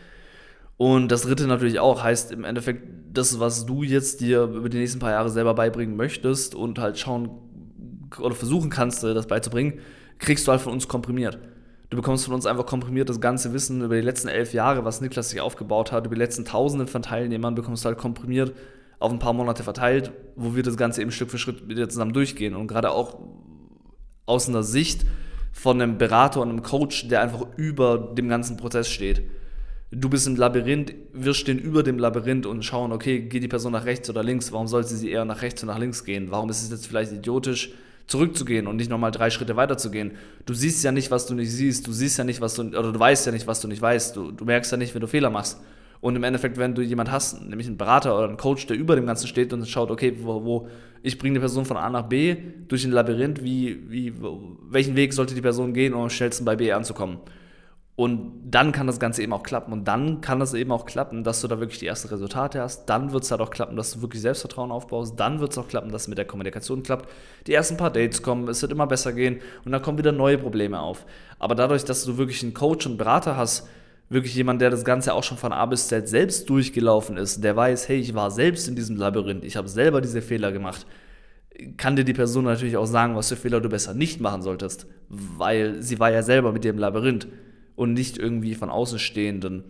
Und 0.77 1.09
das 1.09 1.23
dritte 1.23 1.47
natürlich 1.47 1.79
auch 1.81 2.03
heißt 2.03 2.33
im 2.33 2.45
Endeffekt, 2.45 2.87
das, 3.13 3.41
was 3.41 3.65
du 3.65 3.83
jetzt 3.83 4.21
dir 4.21 4.43
über 4.43 4.69
die 4.69 4.79
nächsten 4.79 4.99
paar 4.99 5.13
Jahre 5.13 5.31
selber 5.31 5.55
beibringen 5.55 5.97
möchtest 5.97 6.55
und 6.55 6.79
halt 6.79 6.99
schauen 6.99 7.31
oder 8.19 8.35
versuchen 8.35 8.69
kannst, 8.69 9.03
das 9.03 9.27
beizubringen, 9.27 9.81
kriegst 10.19 10.47
du 10.47 10.53
halt 10.53 10.61
von 10.61 10.73
uns 10.73 10.89
komprimiert. 10.89 11.39
Du 11.89 11.97
bekommst 11.97 12.25
von 12.25 12.35
uns 12.35 12.47
einfach 12.47 12.67
komprimiert 12.67 13.09
das 13.09 13.21
ganze 13.21 13.53
Wissen 13.53 13.83
über 13.83 13.95
die 13.95 14.01
letzten 14.01 14.29
elf 14.29 14.53
Jahre, 14.53 14.85
was 14.85 15.01
Niklas 15.01 15.31
sich 15.31 15.41
aufgebaut 15.41 15.93
hat, 15.93 16.07
über 16.07 16.17
die 16.17 16.21
letzten 16.21 16.45
Tausenden 16.45 16.89
von 16.89 17.03
Teilnehmern, 17.03 17.55
bekommst 17.55 17.85
du 17.85 17.89
halt 17.89 17.99
komprimiert 17.99 18.55
auf 18.99 19.13
ein 19.13 19.19
paar 19.19 19.35
Monate 19.35 19.63
verteilt, 19.63 20.11
wo 20.37 20.57
wir 20.57 20.63
das 20.63 20.77
Ganze 20.77 21.03
eben 21.03 21.13
Stück 21.13 21.31
für 21.31 21.39
Schritt 21.39 21.69
wieder 21.69 21.89
zusammen 21.89 22.13
durchgehen. 22.13 22.55
Und 22.55 22.67
gerade 22.67 22.91
auch 22.91 23.19
aus 24.25 24.49
einer 24.49 24.63
Sicht 24.63 25.05
von 25.53 25.81
einem 25.81 25.99
Berater 25.99 26.41
und 26.41 26.49
einem 26.49 26.63
Coach, 26.63 27.09
der 27.09 27.21
einfach 27.21 27.47
über 27.57 28.13
dem 28.17 28.29
ganzen 28.29 28.57
Prozess 28.57 28.91
steht. 28.91 29.23
Du 29.93 30.09
bist 30.09 30.27
im 30.27 30.37
Labyrinth, 30.37 30.95
wir 31.13 31.33
stehen 31.35 31.59
über 31.59 31.83
dem 31.83 31.99
Labyrinth 31.99 32.47
und 32.47 32.65
schauen, 32.65 32.93
okay, 32.93 33.21
geht 33.21 33.43
die 33.43 33.49
Person 33.49 33.73
nach 33.73 33.85
rechts 33.85 34.11
oder 34.11 34.25
links? 34.25 34.51
Warum 34.51 34.67
sollte 34.67 34.95
sie 34.95 35.11
eher 35.11 35.25
nach 35.25 35.43
rechts 35.43 35.63
oder 35.63 35.75
nach 35.75 35.79
links 35.79 36.05
gehen? 36.05 36.31
Warum 36.31 36.51
ist 36.51 36.63
es 36.63 36.71
jetzt 36.71 36.87
vielleicht 36.87 37.13
idiotisch, 37.13 37.73
zurückzugehen 38.07 38.67
und 38.67 38.77
nicht 38.77 38.91
nochmal 38.91 39.11
drei 39.11 39.31
Schritte 39.31 39.57
weiterzugehen. 39.57 40.13
Du 40.45 40.55
siehst 40.55 40.85
ja 40.85 40.93
nicht, 40.93 41.11
was 41.11 41.27
du 41.27 41.35
nicht 41.35 41.51
siehst, 41.51 41.87
du 41.87 41.93
siehst 41.93 42.19
ja 42.19 42.25
nicht, 42.25 42.41
was 42.41 42.55
du, 42.55 42.63
oder 42.63 42.93
du 42.93 42.99
weißt 42.99 43.27
ja 43.27 43.33
nicht, 43.33 43.47
was 43.47 43.61
du 43.61 43.69
nicht 43.69 43.83
weißt, 43.83 44.17
du, 44.17 44.31
du 44.31 44.45
merkst 44.45 44.71
ja 44.71 44.79
nicht, 44.79 44.95
wenn 44.95 45.01
du 45.01 45.09
Fehler 45.09 45.31
machst. 45.31 45.61
Und 46.01 46.15
im 46.15 46.23
Endeffekt, 46.23 46.59
wenn 46.59 46.75
du 46.75 46.83
jemand 46.83 47.11
hast, 47.11 47.43
nämlich 47.43 47.67
einen 47.67 47.79
Berater 47.79 48.17
oder 48.17 48.29
einen 48.29 48.37
Coach, 48.37 48.67
der 48.67 48.77
über 48.77 48.97
dem 48.97 49.07
Ganzen 49.07 49.27
steht 49.27 49.53
und 49.53 49.67
schaut, 49.67 49.91
okay, 49.91 50.15
wo, 50.21 50.45
wo 50.45 50.69
ich 51.03 51.19
bringe 51.19 51.35
die 51.35 51.41
Person 51.41 51.65
von 51.65 51.77
A 51.77 51.89
nach 51.89 52.03
B 52.03 52.37
durch 52.69 52.85
ein 52.85 52.93
Labyrinth, 52.93 53.43
wie, 53.43 53.91
wie, 53.91 54.13
welchen 54.69 54.95
Weg 54.95 55.13
sollte 55.13 55.35
die 55.35 55.41
Person 55.41 55.73
gehen, 55.73 55.95
um 55.95 56.03
am 56.03 56.11
schnellsten 56.11 56.45
bei 56.45 56.55
B 56.55 56.73
anzukommen? 56.73 57.19
Und 57.97 58.43
dann 58.45 58.73
kann 58.73 58.87
das 58.87 59.01
Ganze 59.01 59.23
eben 59.23 59.33
auch 59.33 59.43
klappen. 59.43 59.73
Und 59.73 59.89
dann 59.89 60.21
kann 60.21 60.43
es 60.43 60.53
eben 60.53 60.71
auch 60.71 60.85
klappen, 60.85 61.25
dass 61.25 61.41
du 61.41 61.49
da 61.49 61.61
wirklich 61.61 61.79
die 61.79 61.87
ersten 61.87 62.09
Resultate 62.09 62.61
hast. 62.61 62.85
Dann 62.91 63.13
wird 63.13 63.25
es 63.25 63.31
halt 63.31 63.41
auch 63.41 63.49
klappen, 63.49 63.75
dass 63.75 63.93
du 63.93 64.03
wirklich 64.03 64.21
Selbstvertrauen 64.21 64.71
aufbaust. 64.71 65.19
Dann 65.19 65.41
wird 65.41 65.53
es 65.53 65.59
auch 65.59 65.67
klappen, 65.67 65.91
dass 65.91 66.03
es 66.03 66.09
mit 66.09 66.19
der 66.19 66.27
Kommunikation 66.27 66.83
klappt. 66.83 67.09
Die 67.47 67.55
ersten 67.55 67.79
paar 67.79 67.91
Dates 67.91 68.23
kommen, 68.23 68.49
es 68.49 68.61
wird 68.61 68.71
immer 68.71 68.87
besser 68.87 69.15
gehen 69.15 69.41
und 69.65 69.73
dann 69.73 69.81
kommen 69.81 69.97
wieder 69.97 70.13
neue 70.13 70.37
Probleme 70.37 70.79
auf. 70.79 71.07
Aber 71.39 71.55
dadurch, 71.55 71.85
dass 71.85 72.05
du 72.05 72.19
wirklich 72.19 72.43
einen 72.43 72.53
Coach 72.53 72.87
und 72.87 72.99
Berater 72.99 73.39
hast, 73.39 73.67
wirklich 74.11 74.35
jemand, 74.35 74.61
der 74.61 74.69
das 74.69 74.85
Ganze 74.85 75.15
auch 75.15 75.25
schon 75.25 75.39
von 75.39 75.53
A 75.53 75.65
bis 75.65 75.89
Z 75.89 76.07
selbst 76.07 76.51
durchgelaufen 76.51 77.17
ist, 77.17 77.43
der 77.43 77.57
weiß, 77.57 77.89
hey, 77.89 77.97
ich 77.99 78.15
war 78.15 78.31
selbst 78.31 78.69
in 78.69 78.77
diesem 78.77 78.97
Labyrinth, 78.97 79.43
ich 79.43 79.57
habe 79.57 79.69
selber 79.69 80.03
diese 80.03 80.21
Fehler 80.21 80.53
gemacht, 80.53 80.87
kann 81.79 81.97
dir 81.97 82.05
die 82.05 82.13
Person 82.13 82.45
natürlich 82.45 82.77
auch 82.77 82.87
sagen, 82.87 83.17
was 83.17 83.31
für 83.31 83.37
Fehler 83.37 83.63
du 83.63 83.71
besser 83.71 83.95
nicht 83.95 84.21
machen 84.21 84.43
solltest, 84.43 84.87
weil 85.09 85.83
sie 85.83 85.99
war 85.99 86.11
ja 86.11 86.23
selber 86.23 86.53
mit 86.53 86.63
dir 86.63 86.71
im 86.71 86.79
Labyrinth 86.79 87.27
und 87.77 87.93
nicht 87.93 88.19
irgendwie 88.19 88.55
von 88.55 88.71
Außenstehenden. 88.71 89.65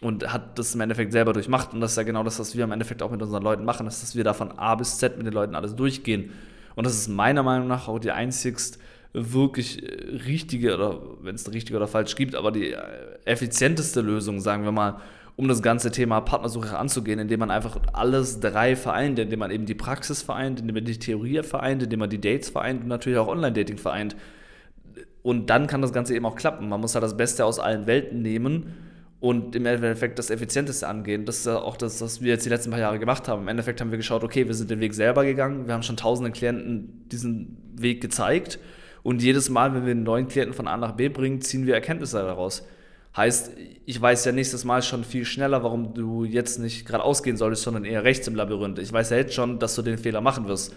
und 0.00 0.32
hat 0.32 0.58
das 0.58 0.74
im 0.74 0.80
Endeffekt 0.80 1.12
selber 1.12 1.32
durchmacht. 1.32 1.72
Und 1.72 1.80
das 1.80 1.92
ist 1.92 1.96
ja 1.96 2.02
genau 2.02 2.24
das, 2.24 2.40
was 2.40 2.56
wir 2.56 2.64
im 2.64 2.72
Endeffekt 2.72 3.02
auch 3.02 3.10
mit 3.12 3.22
unseren 3.22 3.42
Leuten 3.42 3.64
machen, 3.64 3.86
ist, 3.86 4.02
dass 4.02 4.16
wir 4.16 4.24
da 4.24 4.32
von 4.34 4.50
A 4.58 4.74
bis 4.74 4.98
Z 4.98 5.16
mit 5.16 5.26
den 5.26 5.32
Leuten 5.32 5.54
alles 5.54 5.76
durchgehen. 5.76 6.32
Und 6.74 6.84
das 6.84 6.94
ist 6.94 7.08
meiner 7.08 7.44
Meinung 7.44 7.68
nach 7.68 7.86
auch 7.86 8.00
die 8.00 8.10
einzigst 8.10 8.80
wirklich 9.12 9.82
äh, 9.82 10.16
richtige, 10.26 10.74
oder 10.74 11.00
wenn 11.20 11.34
es 11.34 11.52
richtig 11.52 11.76
oder 11.76 11.86
falsch 11.86 12.16
gibt, 12.16 12.34
aber 12.34 12.50
die 12.50 12.72
äh, 12.72 12.78
effizienteste 13.26 14.00
Lösung, 14.00 14.40
sagen 14.40 14.64
wir 14.64 14.72
mal, 14.72 15.00
um 15.36 15.48
das 15.48 15.62
ganze 15.62 15.90
Thema 15.90 16.20
Partnersuche 16.20 16.76
anzugehen, 16.78 17.18
indem 17.18 17.40
man 17.40 17.50
einfach 17.50 17.78
alles 17.92 18.40
drei 18.40 18.74
vereint, 18.76 19.18
indem 19.18 19.38
man 19.38 19.50
eben 19.50 19.66
die 19.66 19.74
Praxis 19.74 20.22
vereint, 20.22 20.60
indem 20.60 20.74
man 20.74 20.84
die 20.84 20.98
Theorie 20.98 21.42
vereint, 21.42 21.82
indem 21.82 22.00
man 22.00 22.10
die 22.10 22.20
Dates 22.20 22.50
vereint 22.50 22.82
und 22.82 22.88
natürlich 22.88 23.18
auch 23.18 23.28
Online-Dating 23.28 23.78
vereint. 23.78 24.16
Und 25.22 25.50
dann 25.50 25.66
kann 25.66 25.82
das 25.82 25.92
Ganze 25.92 26.14
eben 26.14 26.26
auch 26.26 26.34
klappen. 26.34 26.68
Man 26.68 26.80
muss 26.80 26.94
halt 26.94 27.04
das 27.04 27.16
Beste 27.16 27.44
aus 27.44 27.58
allen 27.58 27.86
Welten 27.86 28.22
nehmen 28.22 28.74
und 29.20 29.54
im 29.54 29.66
Endeffekt 29.66 30.18
das 30.18 30.30
Effizienteste 30.30 30.88
angehen. 30.88 31.24
Das 31.24 31.38
ist 31.38 31.46
ja 31.46 31.58
auch 31.58 31.76
das, 31.76 32.00
was 32.02 32.22
wir 32.22 32.30
jetzt 32.30 32.44
die 32.44 32.48
letzten 32.48 32.70
paar 32.70 32.80
Jahre 32.80 32.98
gemacht 32.98 33.28
haben. 33.28 33.42
Im 33.42 33.48
Endeffekt 33.48 33.80
haben 33.80 33.92
wir 33.92 33.98
geschaut, 33.98 34.24
okay, 34.24 34.48
wir 34.48 34.54
sind 34.54 34.68
den 34.68 34.80
Weg 34.80 34.94
selber 34.94 35.24
gegangen, 35.24 35.68
wir 35.68 35.74
haben 35.74 35.84
schon 35.84 35.96
tausenden 35.96 36.32
Klienten 36.32 37.08
diesen 37.08 37.56
Weg 37.76 38.00
gezeigt 38.00 38.58
und 39.04 39.22
jedes 39.22 39.48
Mal, 39.48 39.74
wenn 39.74 39.84
wir 39.84 39.92
einen 39.92 40.02
neuen 40.02 40.26
Klienten 40.26 40.54
von 40.54 40.66
A 40.66 40.76
nach 40.76 40.92
B 40.92 41.08
bringen, 41.08 41.40
ziehen 41.40 41.66
wir 41.66 41.74
Erkenntnisse 41.74 42.18
daraus. 42.18 42.66
Heißt, 43.16 43.52
ich 43.84 44.00
weiß 44.00 44.24
ja 44.24 44.32
nächstes 44.32 44.64
Mal 44.64 44.82
schon 44.82 45.04
viel 45.04 45.24
schneller, 45.24 45.62
warum 45.62 45.94
du 45.94 46.24
jetzt 46.24 46.58
nicht 46.58 46.84
gerade 46.84 47.04
ausgehen 47.04 47.36
solltest, 47.36 47.62
sondern 47.62 47.84
eher 47.84 48.02
rechts 48.02 48.26
im 48.26 48.34
Labyrinth. 48.34 48.80
Ich 48.80 48.92
weiß 48.92 49.10
ja 49.10 49.18
jetzt 49.18 49.34
schon, 49.34 49.60
dass 49.60 49.76
du 49.76 49.82
den 49.82 49.98
Fehler 49.98 50.20
machen 50.20 50.48
wirst 50.48 50.74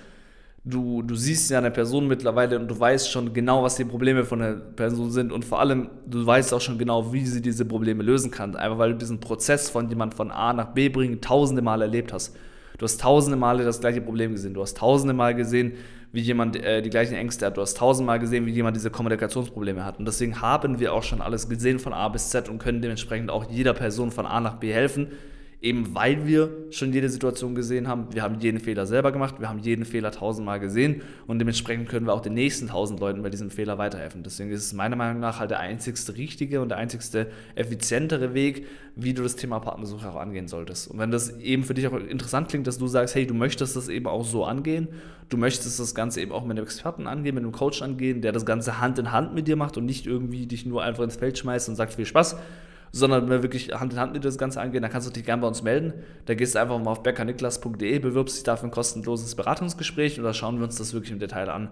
du, 0.66 1.04
du 1.04 1.16
siehst 1.16 1.52
ja 1.52 1.60
eine 1.60 1.72
Person 1.72 2.08
mittlerweile 2.08 2.60
und 2.60 2.68
du 2.68 2.78
weißt 2.78 3.10
schon 3.10 3.34
genau, 3.34 3.64
was 3.64 3.76
die 3.76 3.86
Probleme 3.86 4.26
von 4.26 4.40
der 4.40 4.54
Person 4.54 5.12
sind 5.12 5.32
und 5.32 5.46
vor 5.46 5.60
allem, 5.60 5.90
du 6.08 6.26
weißt 6.26 6.54
auch 6.54 6.62
schon 6.62 6.78
genau, 6.78 7.14
wie 7.14 7.26
sie 7.26 7.42
diese 7.42 7.66
Probleme 7.66 8.04
lösen 8.04 8.32
kann. 8.32 8.56
Einfach 8.56 8.80
weil 8.80 8.92
du 8.94 8.98
diesen 8.98 9.20
Prozess 9.20 9.70
von 9.70 9.88
jemand 9.90 10.16
von 10.16 10.32
A 10.32 10.54
nach 10.54 10.74
B 10.74 10.90
bringen 10.90 11.22
tausende 11.22 11.62
Male 11.62 11.86
erlebt 11.86 12.12
hast. 12.12 12.36
Du 12.78 12.84
hast 12.84 13.00
tausende 13.00 13.38
Male 13.38 13.64
das 13.64 13.80
gleiche 13.80 14.02
Problem 14.02 14.32
gesehen. 14.32 14.54
Du 14.54 14.62
hast 14.62 14.78
tausende 14.78 15.14
Mal 15.14 15.34
gesehen, 15.34 15.74
wie 16.12 16.20
jemand 16.20 16.58
äh, 16.58 16.82
die 16.82 16.90
gleichen 16.90 17.14
Ängste 17.14 17.46
hat. 17.46 17.58
Du 17.58 17.62
hast 17.62 17.78
tausendmal 17.78 18.20
gesehen, 18.20 18.46
wie 18.46 18.52
jemand 18.52 18.76
diese 18.76 18.90
Kommunikationsprobleme 18.90 19.86
hat. 19.86 20.00
Und 20.00 20.06
deswegen 20.06 20.42
haben 20.42 20.80
wir 20.80 20.94
auch 20.94 21.04
schon 21.04 21.22
alles 21.22 21.48
gesehen 21.48 21.80
von 21.80 21.94
A 21.94 22.10
bis 22.10 22.32
Z 22.32 22.50
und 22.50 22.58
können 22.58 22.82
dementsprechend 22.82 23.30
auch 23.30 23.50
jeder 23.50 23.74
Person 23.74 24.12
von 24.12 24.26
A 24.26 24.42
nach 24.42 24.56
B 24.56 24.74
helfen 24.74 25.08
eben 25.66 25.96
weil 25.96 26.28
wir 26.28 26.52
schon 26.70 26.94
jede 26.94 27.10
Situation 27.10 27.56
gesehen 27.56 27.88
haben. 27.88 28.08
Wir 28.12 28.22
haben 28.22 28.40
jeden 28.40 28.60
Fehler 28.60 28.86
selber 28.86 29.12
gemacht, 29.12 29.40
wir 29.40 29.50
haben 29.50 29.58
jeden 29.60 29.84
Fehler 29.84 30.12
tausendmal 30.12 30.60
gesehen 30.60 31.02
und 31.26 31.40
dementsprechend 31.40 31.90
können 31.90 32.06
wir 32.06 32.14
auch 32.14 32.22
den 32.22 32.36
nächsten 32.36 32.68
tausend 32.68 33.00
Leuten 33.00 33.24
bei 33.24 33.32
diesem 33.32 33.50
Fehler 33.50 33.80
weiterhelfen. 33.80 34.22
Deswegen 34.22 34.52
ist 34.52 34.64
es 34.64 34.74
meiner 34.74 34.96
Meinung 34.96 35.20
nach 35.20 35.40
halt 35.40 35.50
der 35.50 35.60
einzigste 35.60 36.16
richtige 36.18 36.62
und 36.62 36.70
der 36.70 36.78
einzigste 36.78 37.32
effizientere 37.56 38.36
Weg, 38.36 38.68
wie 38.96 39.16
du 39.16 39.24
das 39.24 39.36
Thema 39.38 39.60
Partnersuche 39.60 40.08
auch 40.08 40.18
angehen 40.18 40.48
solltest. 40.48 40.88
Und 40.88 41.00
wenn 41.00 41.10
das 41.10 41.36
eben 41.40 41.64
für 41.64 41.74
dich 41.74 41.88
auch 41.88 41.94
interessant 41.94 42.50
klingt, 42.50 42.68
dass 42.68 42.78
du 42.78 42.86
sagst, 42.86 43.16
hey, 43.16 43.26
du 43.26 43.34
möchtest 43.34 43.76
das 43.76 43.90
eben 43.90 44.06
auch 44.06 44.24
so 44.24 44.46
angehen, 44.46 44.90
du 45.30 45.38
möchtest 45.38 45.80
das 45.80 45.96
Ganze 45.96 46.22
eben 46.22 46.32
auch 46.32 46.44
mit 46.44 46.58
einem 46.58 46.66
Experten 46.66 47.08
angehen, 47.08 47.34
mit 47.34 47.44
einem 47.44 47.52
Coach 47.52 47.82
angehen, 47.82 48.22
der 48.22 48.34
das 48.34 48.46
Ganze 48.46 48.80
Hand 48.80 49.00
in 49.00 49.12
Hand 49.12 49.34
mit 49.34 49.48
dir 49.48 49.56
macht 49.56 49.78
und 49.78 49.86
nicht 49.86 50.06
irgendwie 50.06 50.46
dich 50.46 50.68
nur 50.68 50.84
einfach 50.84 51.04
ins 51.04 51.16
Feld 51.16 51.40
schmeißt 51.40 51.70
und 51.70 51.76
sagt 51.76 51.96
viel 51.96 52.06
Spaß, 52.06 52.38
sondern 52.96 53.24
wenn 53.24 53.30
wir 53.30 53.44
wirklich 53.44 53.74
Hand 53.74 53.92
in 53.92 54.00
Hand 54.00 54.14
mit 54.14 54.24
das 54.24 54.38
Ganze 54.38 54.62
angehen, 54.62 54.82
dann 54.82 54.90
kannst 54.90 55.06
du 55.06 55.12
dich 55.12 55.26
gerne 55.26 55.42
bei 55.42 55.50
uns 55.50 55.62
melden. 55.62 55.92
Da 56.28 56.34
gehst 56.34 56.56
du 56.56 56.60
einfach 56.60 56.80
mal 56.80 56.92
auf 56.92 57.04
beckerniklas.de, 57.04 58.00
bewirbst 58.00 58.38
dich 58.38 58.44
dafür 58.44 58.70
ein 58.70 58.72
kostenloses 58.72 59.36
Beratungsgespräch 59.36 60.18
und 60.18 60.24
da 60.24 60.34
schauen 60.34 60.60
wir 60.60 60.64
uns 60.64 60.78
das 60.78 60.94
wirklich 60.94 61.12
im 61.12 61.20
Detail 61.20 61.50
an. 61.50 61.68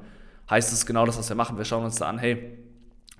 Heißt 0.49 0.73
es 0.73 0.85
genau 0.85 1.05
das, 1.05 1.17
was 1.17 1.29
wir 1.29 1.37
machen. 1.37 1.57
Wir 1.57 1.63
schauen 1.63 1.85
uns 1.85 1.95
da 1.95 2.09
an, 2.09 2.17
hey, 2.17 2.57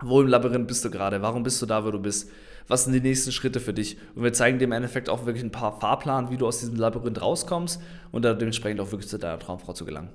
wo 0.02 0.20
im 0.20 0.28
Labyrinth 0.28 0.68
bist 0.68 0.84
du 0.84 0.92
gerade? 0.92 1.22
Warum 1.22 1.44
bist 1.44 1.62
du 1.62 1.66
da, 1.66 1.86
wo 1.86 1.92
du 1.92 2.00
bist? 2.00 2.30
Was 2.68 2.84
sind 2.84 2.92
die 2.92 3.00
nächsten 3.00 3.32
Schritte 3.32 3.62
für 3.62 3.74
dich? 3.74 3.98
Und 4.16 4.24
wir 4.24 4.34
zeigen 4.34 4.60
dir 4.60 4.66
im 4.66 4.74
Endeffekt 4.74 5.08
auch 5.08 5.26
wirklich 5.26 5.44
ein 5.46 5.52
paar 5.52 5.80
Fahrplan, 5.80 6.30
wie 6.30 6.36
du 6.36 6.46
aus 6.46 6.60
diesem 6.60 6.76
Labyrinth 6.76 7.22
rauskommst 7.22 7.82
und 8.12 8.26
da 8.26 8.34
dementsprechend 8.34 8.82
auch 8.82 8.92
wirklich 8.92 9.08
zu 9.08 9.18
deiner 9.18 9.40
Traumfrau 9.40 9.72
zu 9.72 9.86
gelangen. 9.86 10.10